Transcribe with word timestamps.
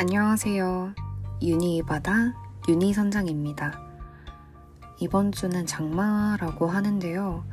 안녕하세요. 0.00 0.94
유니이바다 1.42 2.32
유니선장입니다. 2.66 3.78
이번 4.98 5.30
주는 5.30 5.66
장마라고 5.66 6.68
하는데요. 6.68 7.44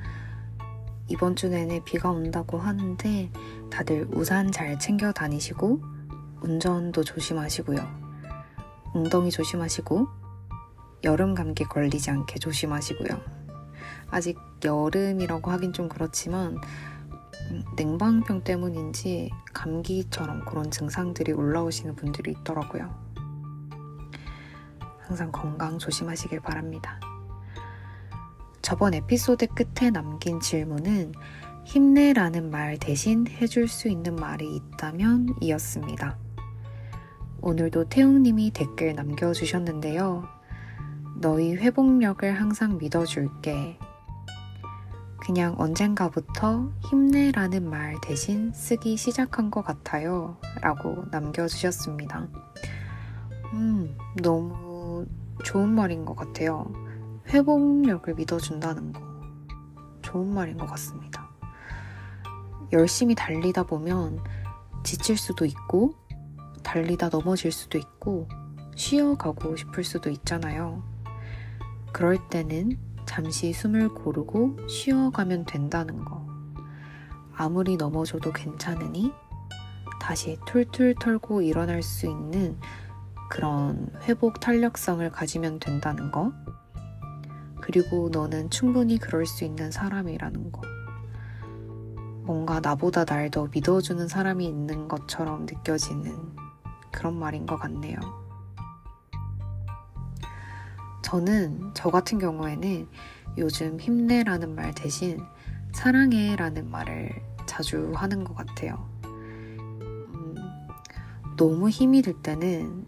이번 1.09 1.35
주 1.35 1.49
내내 1.49 1.83
비가 1.83 2.09
온다고 2.09 2.57
하는데 2.57 3.31
다들 3.69 4.07
우산 4.13 4.53
잘 4.53 4.79
챙겨 4.79 5.11
다니시고 5.11 5.81
운전도 6.39 7.03
조심하시고요. 7.03 7.79
웅덩이 8.95 9.29
조심하시고 9.29 10.07
여름 11.03 11.35
감기 11.35 11.65
걸리지 11.65 12.11
않게 12.11 12.39
조심하시고요. 12.39 13.09
아직 14.09 14.39
여름이라고 14.63 15.51
하긴 15.51 15.73
좀 15.73 15.89
그렇지만 15.89 16.53
음, 16.53 16.61
냉방병 17.75 18.43
때문인지 18.43 19.31
감기처럼 19.53 20.45
그런 20.45 20.69
증상들이 20.71 21.31
올라오시는 21.33 21.95
분들이 21.95 22.31
있더라고요. 22.31 22.93
항상 24.99 25.31
건강 25.31 25.77
조심하시길 25.77 26.41
바랍니다. 26.41 26.99
저번 28.61 28.93
에피소드 28.93 29.47
끝에 29.47 29.89
남긴 29.89 30.41
질문은 30.41 31.13
힘내라는 31.63 32.49
말 32.49 32.77
대신 32.77 33.25
해줄 33.27 33.67
수 33.67 33.87
있는 33.87 34.15
말이 34.15 34.55
있다면 34.55 35.35
이었습니다. 35.41 36.17
오늘도 37.41 37.89
태웅님이 37.89 38.51
댓글 38.51 38.93
남겨주셨는데요. 38.95 40.27
너희 41.21 41.55
회복력을 41.55 42.29
항상 42.39 42.77
믿어줄게. 42.77 43.79
그냥 45.19 45.55
언젠가부터 45.57 46.71
힘내라는 46.81 47.69
말 47.69 47.95
대신 48.01 48.51
쓰기 48.53 48.95
시작한 48.97 49.51
것 49.51 49.63
같아요. 49.63 50.37
라고 50.61 51.05
남겨주셨습니다. 51.11 52.27
음, 53.53 53.97
너무 54.21 55.05
좋은 55.43 55.69
말인 55.69 56.05
것 56.05 56.15
같아요. 56.15 56.71
회복력을 57.27 58.13
믿어준다는 58.15 58.93
거. 58.93 59.01
좋은 60.01 60.33
말인 60.33 60.57
것 60.57 60.65
같습니다. 60.67 61.29
열심히 62.71 63.15
달리다 63.15 63.63
보면 63.63 64.21
지칠 64.83 65.17
수도 65.17 65.45
있고, 65.45 65.93
달리다 66.63 67.09
넘어질 67.09 67.51
수도 67.51 67.77
있고, 67.77 68.27
쉬어가고 68.75 69.55
싶을 69.55 69.83
수도 69.83 70.09
있잖아요. 70.09 70.83
그럴 71.91 72.17
때는 72.29 72.77
잠시 73.07 73.53
숨을 73.53 73.89
고르고 73.89 74.57
쉬어가면 74.67 75.45
된다는 75.45 76.05
거. 76.05 76.27
아무리 77.33 77.77
넘어져도 77.77 78.31
괜찮으니 78.31 79.11
다시 79.99 80.37
툴툴 80.45 80.95
털고 80.95 81.41
일어날 81.41 81.81
수 81.81 82.05
있는 82.05 82.59
그런 83.29 83.91
회복 84.03 84.39
탄력성을 84.39 85.09
가지면 85.11 85.59
된다는 85.59 86.11
거. 86.11 86.31
그리고 87.61 88.09
너는 88.09 88.49
충분히 88.49 88.97
그럴 88.97 89.25
수 89.25 89.43
있는 89.43 89.71
사람이라는 89.71 90.51
거. 90.51 90.61
뭔가 92.23 92.59
나보다 92.59 93.05
날 93.05 93.29
더 93.31 93.47
믿어주는 93.51 94.07
사람이 94.07 94.45
있는 94.45 94.87
것처럼 94.87 95.45
느껴지는 95.45 96.35
그런 96.91 97.17
말인 97.17 97.45
것 97.45 97.57
같네요. 97.57 98.26
저는 101.07 101.71
저 101.73 101.89
같은 101.89 102.19
경우에는 102.19 102.85
요즘 103.37 103.79
힘내라는 103.79 104.53
말 104.53 104.75
대신 104.75 105.23
사랑해라는 105.71 106.69
말을 106.69 107.09
자주 107.45 107.93
하는 107.95 108.25
것 108.25 108.35
같아요. 108.35 108.89
음, 109.05 110.35
너무 111.37 111.69
힘이 111.69 112.01
들 112.01 112.13
때는 112.21 112.85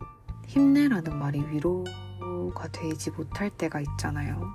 힘내라는 0.48 1.18
말이 1.18 1.40
위로가 1.48 2.68
되지 2.74 3.12
못할 3.12 3.50
때가 3.52 3.80
있잖아요. 3.80 4.54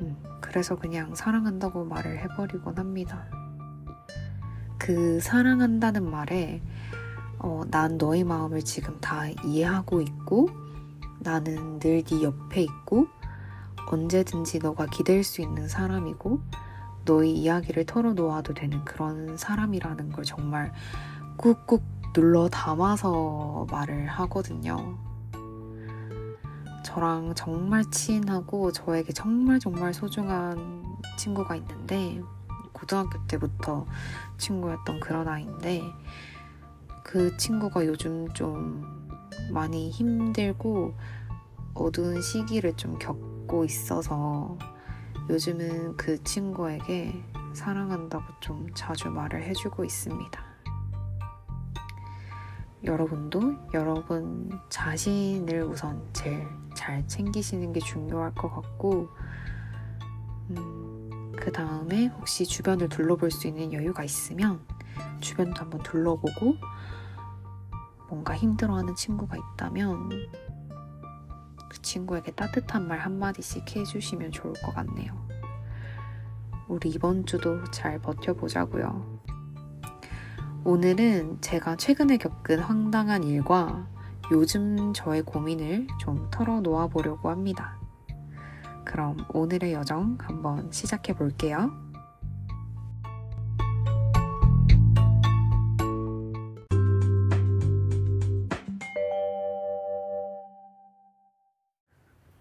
음, 0.00 0.16
그래서 0.40 0.76
그냥 0.76 1.16
사랑한다고 1.16 1.84
말을 1.84 2.20
해버리곤 2.20 2.78
합니다. 2.78 3.26
그 4.78 5.18
사랑한다는 5.18 6.08
말에 6.08 6.62
어, 7.40 7.62
난 7.72 7.98
너의 7.98 8.22
마음을 8.22 8.62
지금 8.62 9.00
다 9.00 9.26
이해하고 9.44 10.00
있고 10.00 10.63
나는 11.20 11.78
늘 11.78 12.02
네 12.04 12.22
옆에 12.22 12.62
있고 12.62 13.08
언제든지 13.90 14.58
너가 14.58 14.86
기댈 14.86 15.22
수 15.22 15.40
있는 15.40 15.68
사람이고 15.68 16.40
너의 17.04 17.32
이야기를 17.32 17.84
털어놓아도 17.86 18.54
되는 18.54 18.84
그런 18.84 19.36
사람이라는 19.36 20.12
걸 20.12 20.24
정말 20.24 20.72
꾹꾹 21.36 21.82
눌러 22.14 22.48
담아서 22.48 23.66
말을 23.70 24.06
하거든요. 24.06 24.96
저랑 26.84 27.34
정말 27.34 27.84
친하고 27.90 28.70
저에게 28.72 29.12
정말 29.12 29.58
정말 29.58 29.92
소중한 29.92 30.84
친구가 31.16 31.56
있는데 31.56 32.22
고등학교 32.72 33.24
때부터 33.26 33.86
친구였던 34.38 35.00
그런 35.00 35.26
아이인데 35.28 35.82
그 37.02 37.36
친구가 37.36 37.84
요즘 37.86 38.28
좀 38.32 39.03
많이 39.54 39.88
힘들고 39.88 40.94
어두운 41.74 42.20
시기를 42.20 42.76
좀 42.76 42.98
겪고 42.98 43.64
있어서 43.64 44.58
요즘은 45.30 45.96
그 45.96 46.22
친구에게 46.24 47.24
사랑한다고 47.54 48.24
좀 48.40 48.66
자주 48.74 49.08
말을 49.10 49.44
해주고 49.44 49.84
있습니다. 49.84 50.44
여러분도 52.82 53.54
여러분 53.72 54.50
자신을 54.68 55.62
우선 55.62 56.04
제일 56.12 56.46
잘 56.74 57.06
챙기시는 57.06 57.72
게 57.72 57.80
중요할 57.80 58.34
것 58.34 58.50
같고, 58.50 59.08
음, 60.50 61.32
그 61.36 61.50
다음에 61.50 62.06
혹시 62.06 62.44
주변을 62.44 62.88
둘러볼 62.88 63.30
수 63.30 63.46
있는 63.46 63.72
여유가 63.72 64.04
있으면 64.04 64.60
주변도 65.20 65.62
한번 65.62 65.80
둘러보고 65.82 66.56
뭔가 68.14 68.36
힘들어하는 68.36 68.94
친구가 68.94 69.36
있다면 69.36 70.08
그 71.68 71.82
친구에게 71.82 72.30
따뜻한 72.30 72.86
말 72.86 73.00
한마디씩 73.00 73.74
해주시면 73.74 74.30
좋을 74.30 74.54
것 74.62 74.72
같네요. 74.72 75.12
우리 76.68 76.90
이번 76.90 77.26
주도 77.26 77.64
잘 77.72 77.98
버텨보자고요. 77.98 79.20
오늘은 80.62 81.40
제가 81.40 81.74
최근에 81.74 82.18
겪은 82.18 82.60
황당한 82.60 83.24
일과 83.24 83.88
요즘 84.30 84.92
저의 84.94 85.22
고민을 85.22 85.88
좀 85.98 86.30
털어놓아 86.30 86.86
보려고 86.86 87.30
합니다. 87.30 87.80
그럼 88.84 89.26
오늘의 89.30 89.72
여정 89.72 90.18
한번 90.20 90.70
시작해 90.70 91.12
볼게요. 91.14 91.83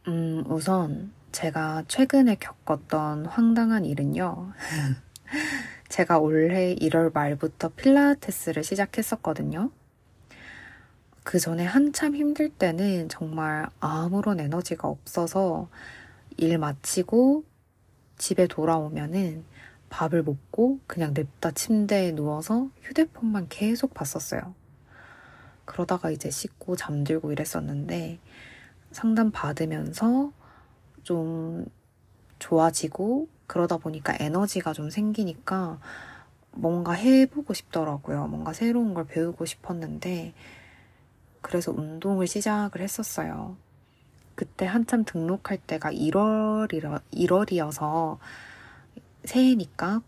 음, 0.07 0.43
우선 0.47 1.13
제가 1.31 1.83
최근에 1.87 2.35
겪었던 2.35 3.25
황당한 3.25 3.85
일은요. 3.85 4.51
제가 5.87 6.19
올해 6.19 6.75
1월 6.75 7.13
말부터 7.13 7.69
필라테스를 7.69 8.65
시작했었거든요. 8.65 9.71
그 11.23 11.39
전에 11.39 11.63
한참 11.63 12.17
힘들 12.17 12.49
때는 12.49 13.07
정말 13.07 13.69
아무런 13.79 14.41
에너지가 14.41 14.89
없어서 14.89 15.69
일 16.35 16.57
마치고 16.57 17.45
집에 18.17 18.47
돌아오면은 18.47 19.45
밥을 19.89 20.23
먹고 20.23 20.79
그냥 20.85 21.13
냅다 21.13 21.51
침대에 21.51 22.11
누워서 22.11 22.67
휴대폰만 22.81 23.47
계속 23.47 23.93
봤었어요. 23.93 24.53
그러다가 25.63 26.11
이제 26.11 26.29
씻고 26.29 26.75
잠들고 26.75 27.31
이랬었는데 27.31 28.19
상담 28.93 29.31
받으면서 29.31 30.31
좀 31.03 31.65
좋아지고 32.39 33.27
그러다 33.47 33.77
보니까 33.77 34.15
에너지가 34.19 34.73
좀 34.73 34.89
생기니까 34.89 35.79
뭔가 36.51 36.93
해보고 36.93 37.53
싶더라고요. 37.53 38.27
뭔가 38.27 38.53
새로운 38.53 38.93
걸 38.93 39.05
배우고 39.05 39.45
싶었는데 39.45 40.33
그래서 41.41 41.71
운동을 41.71 42.27
시작을 42.27 42.81
했었어요. 42.81 43.57
그때 44.35 44.65
한참 44.65 45.03
등록할 45.05 45.57
때가 45.57 45.91
1월이라, 45.91 47.01
1월이어서 47.13 48.17
새해니까 49.25 50.01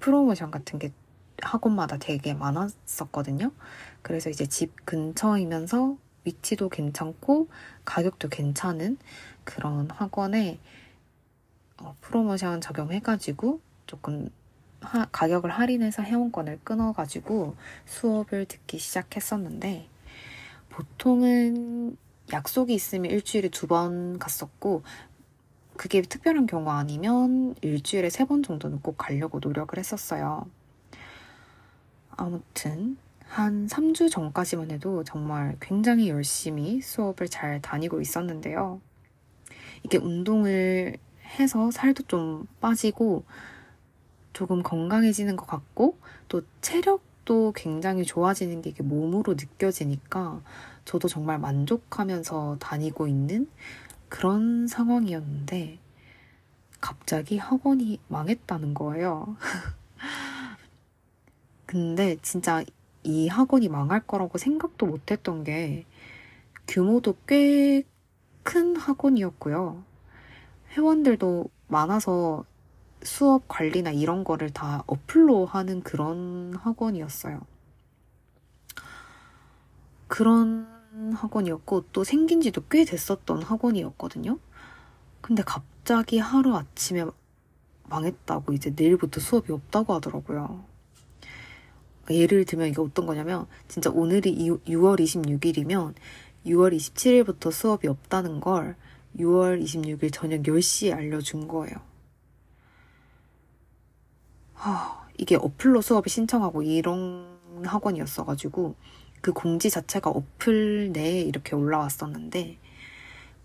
프로모션 0.00 0.50
같은 0.50 0.78
게 0.78 0.92
학원마다 1.42 1.98
되게 1.98 2.34
많았었거든요. 2.34 3.52
그래서 4.02 4.30
이제 4.30 4.46
집 4.46 4.84
근처이면서 4.84 5.96
위치도 6.28 6.68
괜찮고 6.68 7.48
가격도 7.84 8.28
괜찮은 8.28 8.98
그런 9.44 9.90
학원에 9.90 10.58
어, 11.78 11.96
프로모션 12.00 12.60
적용해가지고 12.60 13.60
조금 13.86 14.30
하, 14.80 15.06
가격을 15.06 15.50
할인해서 15.50 16.02
회원권을 16.02 16.60
끊어가지고 16.64 17.56
수업을 17.86 18.46
듣기 18.46 18.78
시작했었는데 18.78 19.88
보통은 20.70 21.96
약속이 22.32 22.74
있으면 22.74 23.10
일주일에 23.10 23.48
두 23.48 23.66
번 23.66 24.18
갔었고, 24.18 24.82
그게 25.78 26.02
특별한 26.02 26.46
경우 26.46 26.70
아니면 26.70 27.54
일주일에 27.62 28.10
세 28.10 28.24
번 28.26 28.42
정도는 28.42 28.80
꼭 28.82 28.96
가려고 28.98 29.38
노력을 29.40 29.76
했었어요. 29.78 30.46
아무튼, 32.10 32.98
한 33.28 33.66
3주 33.66 34.10
전까지만 34.10 34.70
해도 34.70 35.04
정말 35.04 35.56
굉장히 35.60 36.08
열심히 36.08 36.80
수업을 36.80 37.28
잘 37.28 37.60
다니고 37.60 38.00
있었는데요. 38.00 38.80
이게 39.84 39.98
운동을 39.98 40.96
해서 41.38 41.70
살도 41.70 42.04
좀 42.04 42.46
빠지고 42.60 43.24
조금 44.32 44.62
건강해지는 44.62 45.36
것 45.36 45.46
같고 45.46 45.98
또 46.28 46.42
체력도 46.62 47.52
굉장히 47.54 48.04
좋아지는 48.04 48.62
게 48.62 48.72
몸으로 48.82 49.34
느껴지니까 49.34 50.40
저도 50.84 51.06
정말 51.06 51.38
만족하면서 51.38 52.56
다니고 52.58 53.08
있는 53.08 53.48
그런 54.08 54.66
상황이었는데 54.66 55.78
갑자기 56.80 57.36
학원이 57.36 58.00
망했다는 58.08 58.72
거예요. 58.72 59.36
근데 61.66 62.16
진짜 62.22 62.64
이 63.08 63.28
학원이 63.28 63.68
망할 63.68 64.06
거라고 64.06 64.38
생각도 64.38 64.86
못 64.86 65.10
했던 65.10 65.44
게 65.44 65.86
규모도 66.66 67.16
꽤 67.26 67.84
큰 68.48 68.76
학원이었고요. 68.76 69.84
회원들도 70.70 71.50
많아서 71.66 72.46
수업 73.02 73.46
관리나 73.46 73.90
이런 73.90 74.24
거를 74.24 74.48
다 74.48 74.84
어플로 74.86 75.44
하는 75.44 75.82
그런 75.82 76.54
학원이었어요. 76.54 77.42
그런 80.06 80.66
학원이었고 81.14 81.84
또 81.92 82.04
생긴 82.04 82.40
지도 82.40 82.62
꽤 82.70 82.86
됐었던 82.86 83.42
학원이었거든요. 83.42 84.38
근데 85.20 85.42
갑자기 85.42 86.18
하루 86.18 86.56
아침에 86.56 87.04
망했다고 87.84 88.54
이제 88.54 88.72
내일부터 88.74 89.20
수업이 89.20 89.52
없다고 89.52 89.92
하더라고요. 89.92 90.64
예를 92.10 92.44
들면 92.44 92.68
이게 92.68 92.80
어떤 92.80 93.06
거냐면 93.06 93.46
진짜 93.68 93.90
오늘이 93.90 94.34
6월 94.34 95.00
26일이면 95.00 95.94
6월 96.46 96.74
27일부터 96.74 97.52
수업이 97.52 97.88
없다는 97.88 98.40
걸 98.40 98.76
6월 99.18 99.62
26일 99.62 100.12
저녁 100.12 100.42
10시에 100.42 100.94
알려준 100.94 101.48
거예요. 101.48 101.76
하, 104.54 105.06
이게 105.18 105.36
어플로 105.36 105.82
수업을 105.82 106.08
신청하고 106.08 106.62
이런 106.62 107.38
학원이었어가지고 107.64 108.74
그 109.20 109.32
공지 109.32 109.70
자체가 109.70 110.10
어플 110.10 110.92
내에 110.92 111.20
이렇게 111.22 111.56
올라왔었는데 111.56 112.58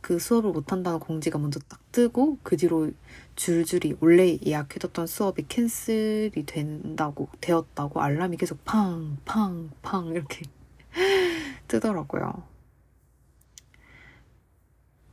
그 0.03 0.19
수업을 0.19 0.51
못한다는 0.51 0.99
공지가 0.99 1.39
먼저 1.39 1.59
딱 1.61 1.79
뜨고 1.93 2.37
그 2.43 2.57
뒤로 2.57 2.91
줄줄이 3.37 3.95
원래 4.01 4.37
예약해뒀던 4.45 5.07
수업이 5.07 5.45
캔슬이 5.47 6.45
된다고 6.45 7.29
되었다고 7.41 8.01
알람이 8.01 8.35
계속 8.37 8.63
팡 8.65 9.17
팡 9.25 9.71
팡 9.81 10.07
이렇게 10.09 10.43
뜨더라고요. 11.69 12.43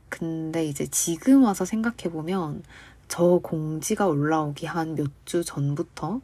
근데 0.09 0.65
이제 0.65 0.85
지금 0.87 1.43
와서 1.45 1.63
생각해보면 1.65 2.63
저 3.07 3.39
공지가 3.41 4.07
올라오기 4.07 4.65
한 4.65 4.95
몇 4.95 5.09
주 5.25 5.43
전부터 5.43 6.21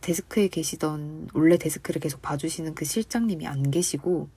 데스크에 0.00 0.48
계시던 0.48 1.28
원래 1.34 1.58
데스크를 1.58 2.00
계속 2.00 2.22
봐주시는 2.22 2.74
그 2.74 2.84
실장님이 2.86 3.46
안 3.46 3.70
계시고 3.70 4.28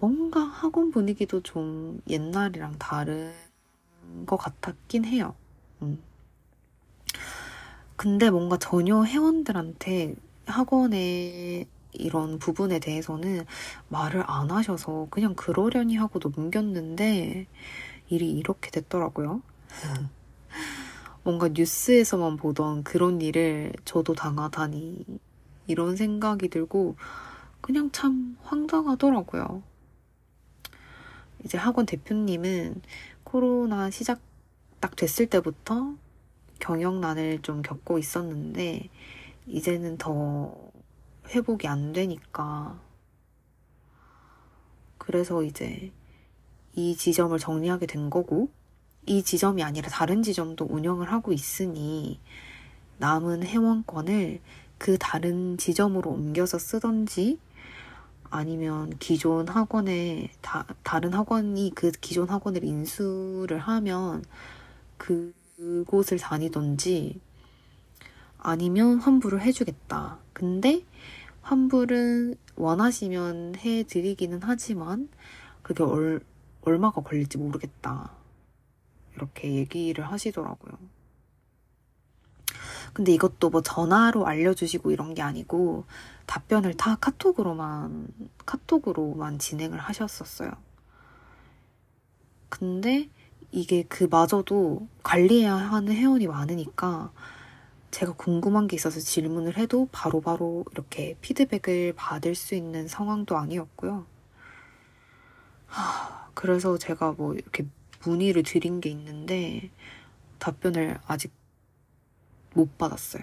뭔가 0.00 0.40
학원 0.40 0.90
분위기도 0.90 1.42
좀 1.42 2.00
옛날이랑 2.08 2.76
다른 2.78 3.32
것 4.24 4.38
같았긴 4.38 5.04
해요. 5.04 5.34
음. 5.82 6.02
근데 7.96 8.30
뭔가 8.30 8.56
전혀 8.56 9.04
회원들한테 9.04 10.16
학원에 10.46 11.66
이런 11.92 12.38
부분에 12.38 12.78
대해서는 12.78 13.44
말을 13.88 14.24
안 14.26 14.50
하셔서 14.50 15.06
그냥 15.10 15.34
그러려니 15.34 15.96
하고 15.96 16.18
넘겼는데 16.18 17.46
일이 18.08 18.30
이렇게 18.30 18.70
됐더라고요. 18.70 19.42
뭔가 21.24 21.48
뉴스에서만 21.48 22.38
보던 22.38 22.84
그런 22.84 23.20
일을 23.20 23.74
저도 23.84 24.14
당하다니 24.14 25.04
이런 25.66 25.94
생각이 25.94 26.48
들고 26.48 26.96
그냥 27.60 27.90
참 27.92 28.38
황당하더라고요. 28.42 29.62
이제 31.44 31.58
학원 31.58 31.86
대표님은 31.86 32.82
코로나 33.24 33.90
시작 33.90 34.20
딱 34.80 34.96
됐을 34.96 35.26
때부터 35.26 35.94
경영난을 36.58 37.42
좀 37.42 37.62
겪고 37.62 37.98
있었는데 37.98 38.88
이제는 39.46 39.98
더 39.98 40.54
회복이 41.28 41.66
안 41.66 41.92
되니까 41.92 42.80
그래서 44.98 45.42
이제 45.42 45.92
이 46.74 46.96
지점을 46.96 47.36
정리하게 47.38 47.86
된 47.86 48.10
거고 48.10 48.50
이 49.06 49.22
지점이 49.22 49.62
아니라 49.62 49.88
다른 49.88 50.22
지점도 50.22 50.66
운영을 50.66 51.10
하고 51.10 51.32
있으니 51.32 52.20
남은 52.98 53.42
회원권을 53.44 54.40
그 54.78 54.98
다른 54.98 55.56
지점으로 55.56 56.10
옮겨서 56.10 56.58
쓰던지 56.58 57.38
아니면 58.30 58.90
기존 58.98 59.48
학원에 59.48 60.30
다, 60.40 60.64
다른 60.82 61.12
학원이 61.12 61.72
그 61.74 61.90
기존 61.90 62.28
학원을 62.28 62.64
인수를 62.64 63.58
하면 63.58 64.24
그곳을 64.96 66.18
다니던지 66.18 67.20
아니면 68.38 68.98
환불을 68.98 69.42
해주겠다. 69.42 70.18
근데 70.32 70.84
환불은 71.42 72.36
원하시면 72.56 73.56
해드리기는 73.56 74.40
하지만 74.42 75.08
그게 75.62 75.82
얼, 75.82 76.20
얼마가 76.62 77.02
걸릴지 77.02 77.38
모르겠다. 77.38 78.12
이렇게 79.16 79.54
얘기를 79.54 80.04
하시더라고요. 80.04 80.78
근데 82.92 83.12
이것도 83.12 83.50
뭐 83.50 83.62
전화로 83.62 84.26
알려주시고 84.26 84.90
이런 84.90 85.14
게 85.14 85.22
아니고 85.22 85.84
답변을 86.26 86.74
다 86.74 86.96
카톡으로만, 86.96 88.08
카톡으로만 88.46 89.38
진행을 89.38 89.78
하셨었어요. 89.78 90.50
근데 92.48 93.08
이게 93.52 93.82
그마저도 93.84 94.88
관리해야 95.02 95.54
하는 95.54 95.92
회원이 95.92 96.26
많으니까 96.26 97.12
제가 97.90 98.12
궁금한 98.12 98.68
게 98.68 98.76
있어서 98.76 99.00
질문을 99.00 99.56
해도 99.56 99.88
바로바로 99.90 100.38
바로 100.38 100.64
이렇게 100.72 101.16
피드백을 101.20 101.94
받을 101.96 102.34
수 102.34 102.54
있는 102.54 102.86
상황도 102.86 103.36
아니었고요. 103.36 104.06
하, 105.66 106.28
그래서 106.34 106.78
제가 106.78 107.12
뭐 107.12 107.34
이렇게 107.34 107.66
문의를 108.04 108.44
드린 108.44 108.80
게 108.80 108.90
있는데 108.90 109.70
답변을 110.38 110.98
아직 111.06 111.32
못 112.54 112.76
받았어요. 112.78 113.22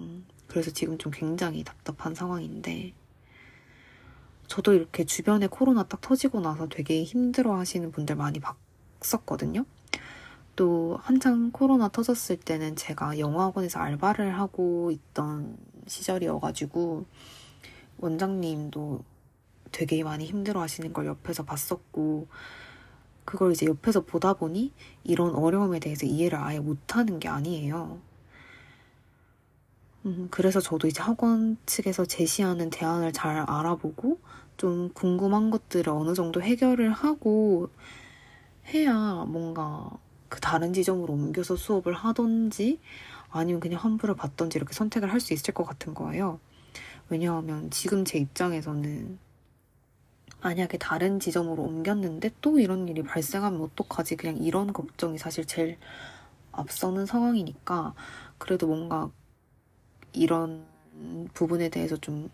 음, 0.00 0.26
그래서 0.46 0.70
지금 0.70 0.98
좀 0.98 1.12
굉장히 1.12 1.64
답답한 1.64 2.14
상황인데 2.14 2.92
저도 4.46 4.72
이렇게 4.72 5.04
주변에 5.04 5.46
코로나 5.46 5.82
딱 5.82 6.00
터지고 6.00 6.40
나서 6.40 6.68
되게 6.68 7.04
힘들어 7.04 7.56
하시는 7.56 7.92
분들 7.92 8.16
많이 8.16 8.40
봤었거든요. 9.00 9.64
또 10.56 10.98
한창 11.02 11.52
코로나 11.52 11.88
터졌을 11.88 12.36
때는 12.36 12.74
제가 12.74 13.18
영어학원에서 13.18 13.78
알바를 13.78 14.36
하고 14.36 14.90
있던 14.90 15.56
시절이어가지고 15.86 17.06
원장님도 17.98 19.04
되게 19.70 20.02
많이 20.02 20.24
힘들어 20.24 20.60
하시는 20.60 20.92
걸 20.92 21.06
옆에서 21.06 21.44
봤었고 21.44 22.26
그걸 23.28 23.52
이제 23.52 23.66
옆에서 23.66 24.06
보다 24.06 24.32
보니 24.32 24.72
이런 25.04 25.34
어려움에 25.34 25.80
대해서 25.80 26.06
이해를 26.06 26.38
아예 26.38 26.58
못하는 26.60 27.20
게 27.20 27.28
아니에요. 27.28 28.00
음, 30.06 30.28
그래서 30.30 30.60
저도 30.60 30.88
이제 30.88 31.02
학원 31.02 31.58
측에서 31.66 32.06
제시하는 32.06 32.70
대안을 32.70 33.12
잘 33.12 33.36
알아보고 33.36 34.18
좀 34.56 34.88
궁금한 34.94 35.50
것들을 35.50 35.92
어느 35.92 36.14
정도 36.14 36.40
해결을 36.40 36.90
하고 36.90 37.68
해야 38.72 39.26
뭔가 39.28 39.90
그 40.30 40.40
다른 40.40 40.72
지점으로 40.72 41.12
옮겨서 41.12 41.54
수업을 41.56 41.92
하던지 41.92 42.80
아니면 43.28 43.60
그냥 43.60 43.78
환불을 43.82 44.16
받던지 44.16 44.56
이렇게 44.56 44.72
선택을 44.72 45.12
할 45.12 45.20
수 45.20 45.34
있을 45.34 45.52
것 45.52 45.64
같은 45.64 45.92
거예요. 45.92 46.40
왜냐하면 47.10 47.70
지금 47.70 48.06
제 48.06 48.18
입장에서는 48.18 49.18
만약에 50.40 50.78
다른 50.78 51.18
지점으로 51.18 51.62
옮겼는데 51.62 52.30
또 52.40 52.60
이런 52.60 52.88
일이 52.88 53.02
발생하면 53.02 53.60
어떡하지? 53.60 54.16
그냥 54.16 54.36
이런 54.36 54.72
걱정이 54.72 55.18
사실 55.18 55.44
제일 55.44 55.78
앞서는 56.52 57.06
상황이니까 57.06 57.94
그래도 58.38 58.66
뭔가 58.66 59.10
이런 60.12 60.66
부분에 61.34 61.68
대해서 61.68 61.96
좀 61.96 62.30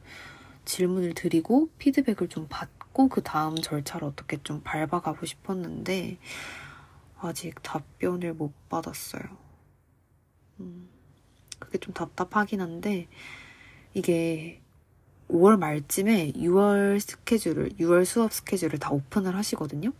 질문을 0.65 1.15
드리고 1.15 1.69
피드백을 1.79 2.29
좀 2.29 2.47
받고 2.49 3.09
그 3.09 3.23
다음 3.23 3.57
절차를 3.57 4.09
어떻게 4.09 4.43
좀 4.43 4.63
밟아가고 4.63 5.27
싶었는데 5.27 6.19
아직 7.19 7.63
답변을 7.63 8.35
못 8.35 8.53
받았어요. 8.69 9.23
음, 10.61 10.89
그게 11.59 11.79
좀 11.79 11.93
답답하긴 11.95 12.61
한데 12.61 13.09
이게 13.93 14.61
5월 15.35 15.59
말쯤에 15.59 16.33
6월 16.33 17.01
스케줄을 17.01 17.71
6월 17.81 18.05
수업 18.05 18.33
스케줄을 18.33 18.79
다 18.79 18.91
오픈을 18.91 19.35
하시거든요. 19.35 19.93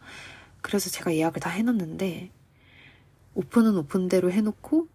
그래서 0.63 0.91
제가 0.91 1.13
예약을 1.13 1.41
다 1.41 1.51
해놨는데 1.51 2.31
오픈은 3.35 3.77
오픈대로 3.79 4.31
해놓고 4.31 4.87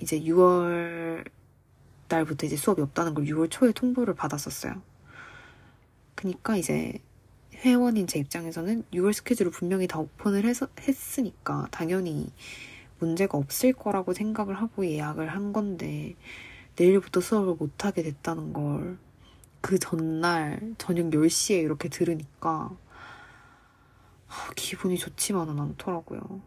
이제 0.00 0.20
6월 0.20 1.28
달부터 2.06 2.46
이제 2.46 2.56
수업이 2.56 2.82
없다는 2.82 3.14
걸 3.14 3.24
6월 3.24 3.50
초에 3.50 3.72
통보를 3.72 4.14
받았었어요. 4.14 4.80
그니까 6.14 6.56
이제 6.56 7.00
회원인 7.52 8.06
제 8.06 8.20
입장에서는 8.20 8.84
6월 8.92 9.12
스케줄을 9.12 9.50
분명히 9.50 9.88
다 9.88 9.98
오픈을 9.98 10.44
해서, 10.44 10.68
했으니까 10.80 11.66
당연히 11.72 12.30
문제가 13.00 13.38
없을 13.38 13.72
거라고 13.72 14.14
생각을 14.14 14.54
하고 14.54 14.86
예약을 14.86 15.30
한 15.30 15.52
건데 15.52 16.14
내일부터 16.76 17.20
수업을 17.20 17.56
못 17.58 17.84
하게 17.84 18.04
됐다는 18.04 18.52
걸 18.52 18.98
그 19.62 19.78
전날 19.78 20.74
저녁 20.78 21.10
10시에 21.14 21.62
이렇게 21.62 21.88
들으니까 21.88 22.76
기분이 24.56 24.98
좋지만은 24.98 25.58
않더라고요. 25.60 26.42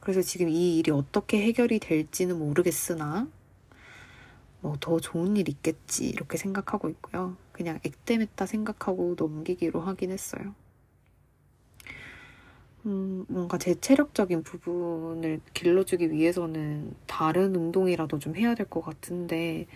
그래서 0.00 0.22
지금 0.22 0.48
이 0.48 0.78
일이 0.78 0.90
어떻게 0.90 1.40
해결이 1.42 1.78
될지는 1.80 2.38
모르겠으나 2.38 3.28
뭐 4.60 4.76
더 4.80 5.00
좋은 5.00 5.36
일 5.36 5.48
있겠지 5.48 6.08
이렇게 6.08 6.36
생각하고 6.38 6.88
있고요. 6.90 7.36
그냥 7.52 7.80
액땜했다 7.84 8.46
생각하고 8.46 9.16
넘기기로 9.18 9.80
하긴 9.80 10.10
했어요. 10.12 10.54
음, 12.86 13.24
뭔가 13.28 13.58
제 13.58 13.74
체력적인 13.74 14.42
부분을 14.44 15.40
길러주기 15.54 16.10
위해서는 16.12 16.94
다른 17.06 17.54
운동이라도 17.56 18.18
좀 18.18 18.36
해야 18.36 18.54
될 18.54 18.66
것 18.68 18.82
같은데 18.82 19.66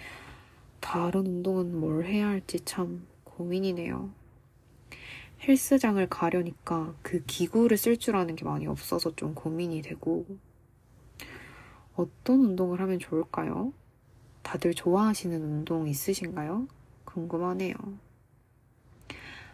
다른 0.83 1.27
운동은 1.27 1.79
뭘 1.79 2.05
해야 2.05 2.27
할지 2.27 2.61
참 2.65 3.07
고민이네요. 3.25 4.11
헬스장을 5.41 6.05
가려니까 6.09 6.95
그 7.03 7.23
기구를 7.25 7.79
쓸 7.79 7.97
줄 7.97 8.17
아는 8.17 8.37
게 8.37 8.45
많이 8.45 8.67
없어서 8.67 9.15
좀 9.17 9.35
고민이 9.35 9.81
되고 9.81 10.27
어떤 11.95 12.41
운동을 12.41 12.81
하면 12.81 12.99
좋을까요? 12.99 13.73
다들 14.43 14.75
좋아하시는 14.75 15.41
운동 15.41 15.87
있으신가요? 15.89 16.67
궁금하네요. 17.05 17.75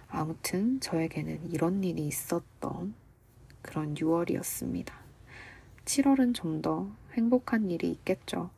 아무튼 0.08 0.80
저에게는 0.80 1.52
이런 1.52 1.84
일이 1.84 2.06
있었던 2.06 2.94
그런 3.62 3.94
6월이었습니다. 3.94 4.92
7월은 5.84 6.34
좀 6.34 6.62
더 6.62 6.90
행복한 7.12 7.70
일이 7.70 7.90
있겠죠. 7.90 8.50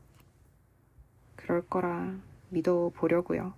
그럴 1.37 1.67
거라 1.67 2.30
믿어 2.51 2.91
보려고요. 2.95 3.53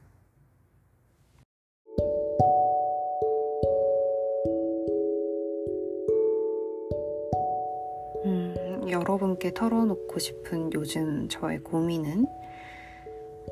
음, 8.25 8.87
여러분께 8.89 9.53
털어놓고 9.55 10.19
싶은 10.19 10.73
요즘 10.75 11.29
저의 11.29 11.59
고민은 11.59 12.27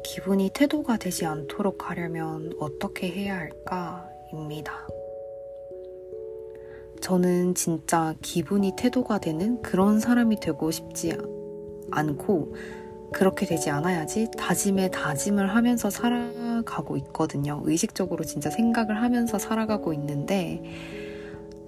기분이 0.04 0.50
태도가 0.54 0.96
되지 0.96 1.26
않도록 1.26 1.90
하려면 1.90 2.52
어떻게 2.58 3.10
해야 3.10 3.36
할까입니다. 3.38 4.86
저는 7.00 7.54
진짜 7.54 8.14
기분이 8.20 8.72
태도가 8.76 9.18
되는 9.18 9.60
그런 9.62 10.00
사람이 10.00 10.38
되고 10.40 10.70
싶지 10.70 11.16
않고 11.90 12.54
그렇게 13.12 13.46
되지 13.46 13.70
않아야지 13.70 14.30
다짐에 14.36 14.90
다짐을 14.90 15.54
하면서 15.54 15.90
살아가고 15.90 16.96
있거든요. 16.98 17.60
의식적으로 17.64 18.24
진짜 18.24 18.50
생각을 18.50 19.02
하면서 19.02 19.38
살아가고 19.38 19.92
있는데 19.94 20.62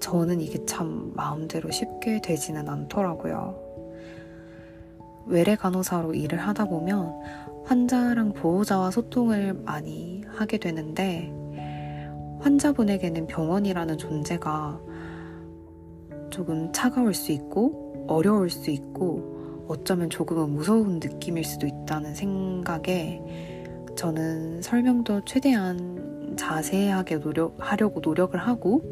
저는 0.00 0.40
이게 0.40 0.64
참 0.66 1.12
마음대로 1.14 1.70
쉽게 1.70 2.20
되지는 2.20 2.68
않더라고요. 2.68 3.56
외래 5.26 5.54
간호사로 5.54 6.14
일을 6.14 6.38
하다 6.38 6.64
보면 6.66 7.12
환자랑 7.64 8.32
보호자와 8.32 8.90
소통을 8.90 9.54
많이 9.54 10.24
하게 10.34 10.58
되는데 10.58 11.32
환자분에게는 12.40 13.28
병원이라는 13.28 13.98
존재가 13.98 14.80
조금 16.30 16.72
차가울 16.72 17.14
수 17.14 17.30
있고 17.30 18.06
어려울 18.08 18.50
수 18.50 18.70
있고 18.70 19.31
어쩌면 19.72 20.10
조금은 20.10 20.50
무서운 20.50 21.00
느낌일 21.02 21.44
수도 21.44 21.66
있다는 21.66 22.14
생각에 22.14 23.22
저는 23.96 24.60
설명도 24.60 25.24
최대한 25.24 26.36
자세하게 26.36 27.20
노력, 27.20 27.56
하려고 27.58 28.00
노력을 28.00 28.38
하고 28.38 28.82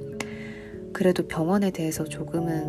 그래도 0.94 1.28
병원에 1.28 1.70
대해서 1.70 2.04
조금은 2.04 2.64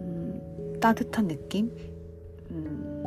음, 0.00 0.78
따뜻한 0.80 1.26
느낌? 1.26 1.72
음, 2.52 3.04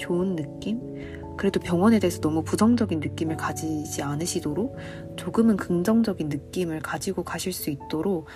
좋은 0.00 0.36
느낌? 0.36 1.36
그래도 1.36 1.60
병원에 1.60 1.98
대해서 1.98 2.18
너무 2.20 2.42
부정적인 2.42 3.00
느낌을 3.00 3.36
가지지 3.36 4.02
않으시도록 4.02 4.76
조금은 5.16 5.58
긍정적인 5.58 6.30
느낌을 6.30 6.80
가지고 6.80 7.24
가실 7.24 7.52
수 7.52 7.68
있도록 7.68 8.26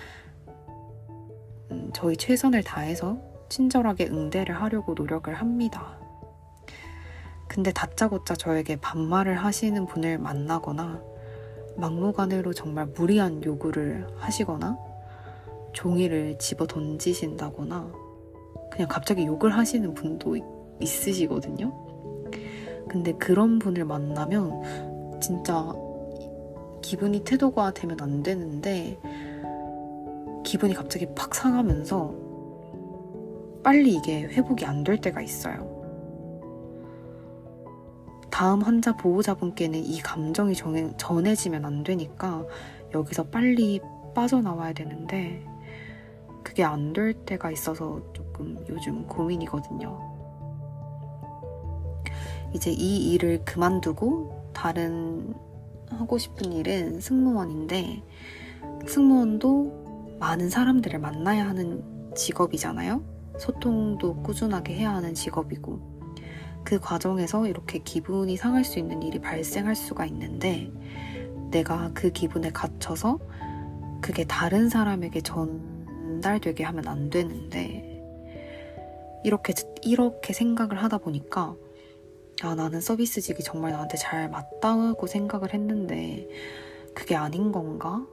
음, 1.71 1.91
저희 1.95 2.15
최선을 2.15 2.63
다해서 2.63 3.28
친절하게 3.49 4.07
응대를 4.07 4.61
하려고 4.61 4.95
노력을 4.95 5.33
합니다. 5.35 5.97
근데 7.49 7.73
다짜고짜 7.73 8.37
저에게 8.37 8.77
반말을 8.77 9.37
하시는 9.37 9.87
분을 9.87 10.19
만나거나 10.19 11.03
막무가내로 11.77 12.53
정말 12.53 12.87
무리한 12.87 13.43
요구를 13.43 14.07
하시거나 14.19 14.79
종이를 15.73 16.39
집어 16.39 16.67
던지신다거나 16.67 17.91
그냥 18.71 18.89
갑자기 18.89 19.27
욕을 19.27 19.57
하시는 19.57 19.95
분도 19.95 20.37
있으시거든요. 20.81 21.73
근데 22.89 23.13
그런 23.13 23.59
분을 23.59 23.85
만나면 23.85 25.21
진짜 25.21 25.73
기분이 26.83 27.25
태도가 27.25 27.73
되면 27.73 27.99
안 28.01 28.23
되는데 28.23 28.99
기분이 30.45 30.75
갑자기 30.75 31.07
팍 31.15 31.35
상하면서 31.35 32.28
빨리 33.63 33.95
이게 33.95 34.23
회복이 34.25 34.65
안 34.65 34.85
될 34.85 35.01
때가 35.01 35.21
있어요. 35.21 35.77
다음 38.31 38.63
환자 38.63 38.97
보호자분께는 38.97 39.79
이 39.85 40.01
감정이 40.01 40.55
전해, 40.55 40.93
전해지면 40.97 41.65
안 41.65 41.83
되니까 41.83 42.45
여기서 42.95 43.25
빨리 43.25 43.81
빠져나와야 44.15 44.73
되는데 44.73 45.45
그게 46.45 46.63
안 46.65 46.93
될 46.93 47.13
때가 47.15 47.51
있어서 47.51 48.01
조금 48.13 48.57
요즘 48.69 49.07
고민이거든요. 49.07 49.99
이제 52.55 52.71
이 52.71 53.13
일을 53.13 53.45
그만두고 53.45 54.51
다른 54.55 55.35
하고 55.91 56.17
싶은 56.17 56.53
일은 56.53 57.01
승무원인데 57.01 58.03
승무원도 58.87 60.17
많은 60.21 60.49
사람들을 60.49 60.99
만나야 60.99 61.49
하는 61.49 61.83
직업이잖아요. 62.15 63.18
소통도 63.39 64.23
꾸준하게 64.23 64.75
해야 64.75 64.95
하는 64.95 65.15
직업이고 65.15 65.99
그 66.65 66.79
과정에서 66.79 67.47
이렇게 67.47 67.79
기분이 67.79 68.37
상할 68.37 68.65
수 68.65 68.79
있는 68.79 69.03
일이 69.03 69.21
발생할 69.21 69.75
수가 69.75 70.05
있는데 70.07 70.71
내가 71.51 71.91
그 71.95 72.11
기분에 72.11 72.51
갇혀서 72.51 73.19
그게 74.01 74.25
다른 74.25 74.69
사람에게 74.69 75.23
전달되게 75.23 76.65
하면 76.65 76.87
안 76.87 77.11
되는데 77.11 78.03
이렇게 79.25 79.55
이렇게 79.83 80.33
생각을 80.33 80.83
하다 80.83 80.99
보니까 80.99 81.55
아 82.43 82.55
나는 82.55 82.81
서비스직이 82.81 83.43
정말 83.43 83.73
나한테 83.73 83.97
잘 83.97 84.31
맞다고 84.31 85.07
생각을 85.07 85.55
했는데 85.55 86.29
그게 86.95 87.17
아닌 87.17 87.51
건가? 87.51 88.07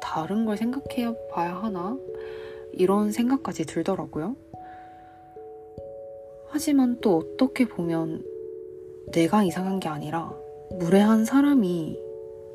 다른 0.00 0.44
걸 0.44 0.56
생각해 0.56 1.14
봐야 1.30 1.56
하나? 1.56 1.96
이런 2.78 3.12
생각까지 3.12 3.64
들더라고요. 3.66 4.36
하지만 6.50 6.98
또 7.00 7.18
어떻게 7.18 7.66
보면 7.66 8.24
내가 9.12 9.42
이상한 9.42 9.80
게 9.80 9.88
아니라 9.88 10.34
무례한 10.78 11.24
사람이 11.24 11.98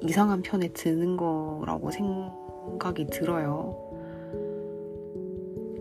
이상한 0.02 0.42
편에 0.42 0.70
드는 0.70 1.18
거라고 1.18 1.92
생각이 1.92 3.08
들어요. 3.08 3.80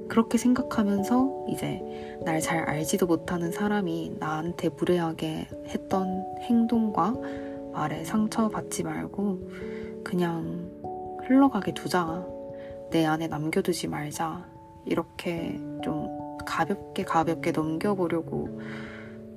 그렇게 0.08 0.36
생각하면서 0.36 1.46
이제 1.48 1.80
날 2.24 2.40
잘 2.40 2.68
알지도 2.68 3.06
못하는 3.06 3.50
사람이 3.50 4.16
나한테 4.18 4.68
무례하게 4.68 5.48
했던 5.66 6.24
행동과 6.40 7.14
말에 7.72 8.04
상처받지 8.04 8.82
말고 8.82 9.38
그냥 10.04 10.70
흘러가게 11.26 11.72
두자. 11.72 12.26
내 12.92 13.06
안에 13.06 13.26
남겨두지 13.26 13.88
말자. 13.88 14.46
이렇게 14.84 15.58
좀 15.82 16.08
가볍게 16.44 17.04
가볍게 17.04 17.50
넘겨보려고 17.50 18.60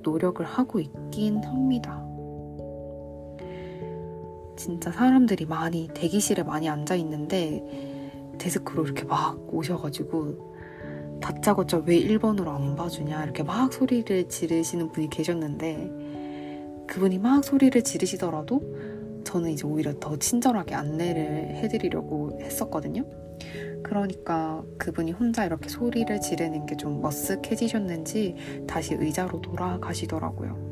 노력을 0.02 0.44
하고 0.44 0.78
있긴 0.78 1.42
합니다. 1.42 2.04
진짜 4.56 4.92
사람들이 4.92 5.46
많이 5.46 5.88
대기실에 5.94 6.42
많이 6.42 6.68
앉아 6.68 6.96
있는데 6.96 7.62
데스크로 8.38 8.84
이렇게 8.84 9.04
막 9.04 9.38
오셔가지고 9.52 11.18
다짜고짜 11.22 11.82
왜 11.86 11.98
1번으로 11.98 12.48
안 12.48 12.76
봐주냐 12.76 13.24
이렇게 13.24 13.42
막 13.42 13.72
소리를 13.72 14.28
지르시는 14.28 14.92
분이 14.92 15.08
계셨는데 15.08 16.84
그분이 16.88 17.18
막 17.18 17.42
소리를 17.42 17.82
지르시더라도 17.82 18.60
저는 19.24 19.50
이제 19.50 19.66
오히려 19.66 19.98
더 19.98 20.14
친절하게 20.18 20.74
안내를 20.74 21.56
해드리려고 21.56 22.38
했었거든요. 22.42 23.25
그러니까 23.82 24.64
그분이 24.78 25.12
혼자 25.12 25.44
이렇게 25.44 25.68
소리를 25.68 26.20
지르는 26.20 26.66
게 26.66 26.76
좀 26.76 27.00
머쓱해지셨는지 27.02 28.66
다시 28.66 28.94
의자로 28.94 29.40
돌아가시더라고요. 29.40 30.66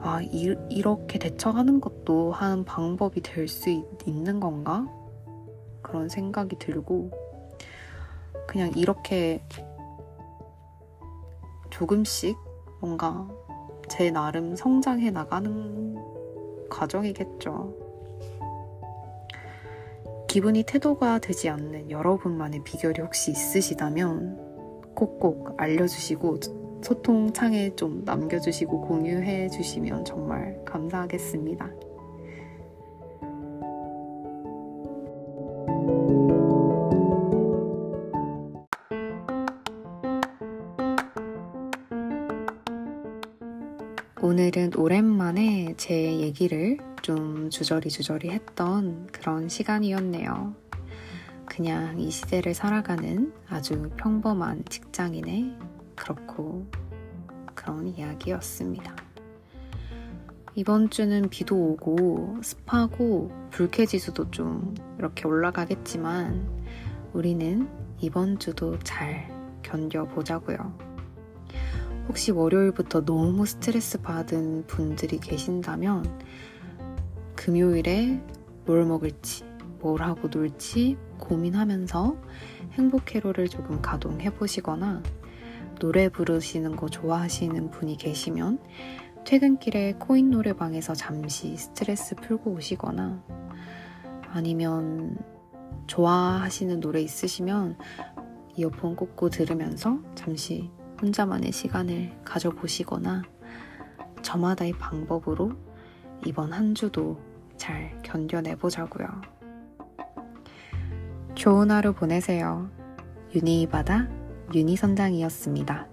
아, 0.00 0.20
이, 0.20 0.54
이렇게 0.68 1.18
대처하는 1.18 1.80
것도 1.80 2.32
한 2.32 2.64
방법이 2.64 3.20
될 3.20 3.46
수 3.48 3.70
있는 4.04 4.40
건가? 4.40 4.86
그런 5.80 6.08
생각이 6.08 6.56
들고, 6.58 7.10
그냥 8.48 8.72
이렇게 8.76 9.42
조금씩 11.70 12.36
뭔가 12.80 13.28
제 13.88 14.10
나름 14.10 14.56
성장해 14.56 15.10
나가는 15.10 15.96
과정이겠죠. 16.68 17.81
기분이 20.32 20.62
태도가 20.62 21.18
되지 21.18 21.50
않는 21.50 21.90
여러분만의 21.90 22.64
비결이 22.64 23.02
혹시 23.02 23.32
있으시다면 23.32 24.38
꼭꼭 24.94 25.56
알려주시고 25.58 26.80
소통 26.82 27.34
창에 27.34 27.76
좀 27.76 28.02
남겨주시고 28.06 28.80
공유해 28.80 29.50
주시면 29.50 30.06
정말 30.06 30.58
감사하겠습니다. 30.64 31.70
오늘은 44.22 44.70
오랜만에 44.78 45.74
제 45.76 45.94
얘기를 46.20 46.71
좀 46.71 46.71
주저리 47.52 47.90
주저리 47.90 48.30
했던 48.30 49.06
그런 49.12 49.46
시간이었네요. 49.46 50.54
그냥 51.44 52.00
이 52.00 52.10
시대를 52.10 52.54
살아가는 52.54 53.30
아주 53.46 53.90
평범한 53.98 54.64
직장인의 54.70 55.58
그렇고 55.94 56.66
그런 57.54 57.88
이야기였습니다. 57.88 58.96
이번 60.54 60.88
주는 60.88 61.28
비도 61.28 61.54
오고 61.54 62.38
습하고 62.42 63.30
불쾌지수도 63.50 64.30
좀 64.30 64.74
이렇게 64.98 65.28
올라가겠지만 65.28 66.64
우리는 67.12 67.68
이번 68.00 68.38
주도 68.38 68.78
잘 68.78 69.28
견뎌보자고요. 69.62 70.78
혹시 72.08 72.30
월요일부터 72.30 73.04
너무 73.04 73.44
스트레스 73.44 74.00
받은 74.00 74.66
분들이 74.66 75.18
계신다면 75.18 76.18
금요일에 77.42 78.22
뭘 78.66 78.84
먹을지, 78.84 79.44
뭘 79.80 80.00
하고 80.00 80.28
놀지 80.28 80.96
고민하면서 81.18 82.16
행복 82.74 83.12
회로를 83.12 83.48
조금 83.48 83.82
가동해 83.82 84.30
보시거나 84.30 85.02
노래 85.80 86.08
부르시는 86.08 86.76
거 86.76 86.88
좋아하시는 86.88 87.72
분이 87.72 87.96
계시면 87.96 88.60
퇴근길에 89.24 89.94
코인 89.94 90.30
노래방에서 90.30 90.94
잠시 90.94 91.56
스트레스 91.56 92.14
풀고 92.14 92.52
오시거나 92.52 93.24
아니면 94.28 95.18
좋아하시는 95.88 96.78
노래 96.78 97.00
있으시면 97.00 97.76
이어폰 98.54 98.94
꽂고 98.94 99.30
들으면서 99.30 99.98
잠시 100.14 100.70
혼자만의 101.02 101.50
시간을 101.50 102.20
가져보시거나 102.24 103.22
저마다의 104.22 104.74
방법으로 104.74 105.50
이번 106.24 106.52
한 106.52 106.76
주도 106.76 107.31
잘 107.62 107.96
견뎌내 108.02 108.56
보자고요. 108.56 109.06
좋은 111.36 111.70
하루 111.70 111.92
보내세요. 111.92 112.68
유니 113.36 113.68
바다 113.70 114.08
유니 114.52 114.74
선장이었습니다. 114.74 115.86